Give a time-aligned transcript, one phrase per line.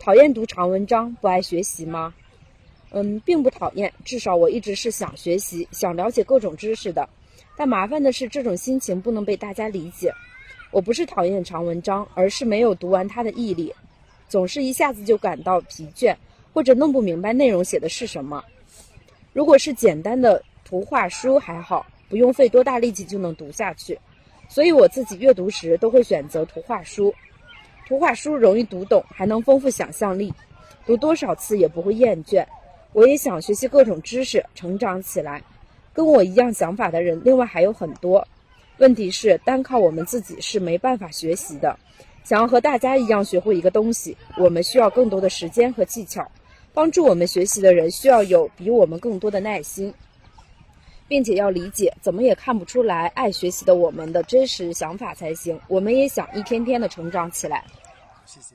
[0.00, 2.14] 讨厌读长文章，不爱学习吗？
[2.90, 7.06] 嗯，并不讨厌，至少我一直是想学习、想了解各种知识的。
[7.54, 10.10] 但麻烦的是，这种心情不能被大家理解。
[10.70, 13.74] 我不是讨厌长文章，而是没有读完它的毅力，
[14.26, 16.16] 总是一下子就感到疲倦，
[16.54, 18.42] 或者弄不明白内容写的是什么。
[19.34, 23.98] 如果是简单的图画书还好，不用费多大力气就能读下去，
[24.48, 27.14] 所以我自己阅读时都会选择图画书。
[27.90, 30.32] 图画书容易读懂，还能丰富想象力，
[30.86, 32.46] 读多少次也不会厌倦。
[32.92, 35.42] 我也想学习各种知识，成长起来。
[35.92, 38.24] 跟我一样想法的人，另外还有很多。
[38.78, 41.76] 问题是，单靠我们自己是没办法学习的。
[42.22, 46.24] 想要和大家一样学会一个东西，我们需要更多的时间和技巧。
[46.72, 49.92] 帮助我们学习的人，需要有比我们更多的耐心，
[51.10, 55.60] 并且要理解，怎么也看不出来爱学习的我们的真实想法才行。
[55.66, 57.64] 我们也想一天天的成长起来。
[58.24, 58.54] 谢谢。